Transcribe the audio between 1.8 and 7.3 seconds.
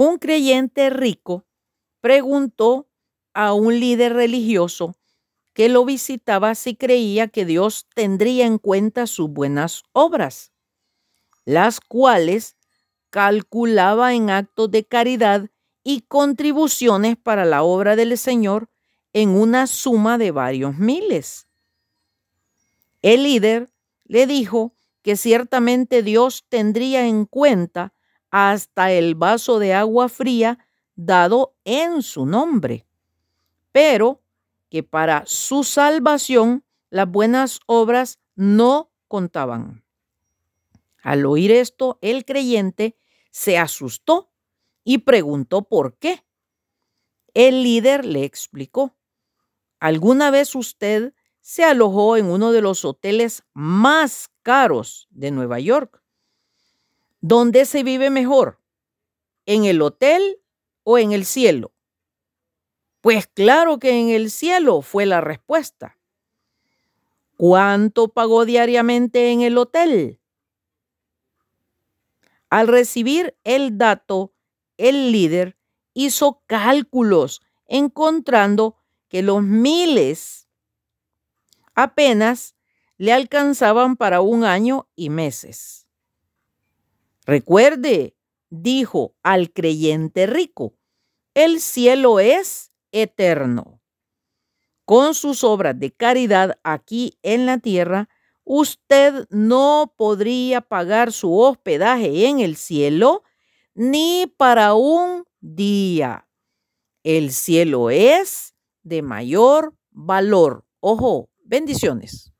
preguntó a un líder religioso que lo visitaba si creía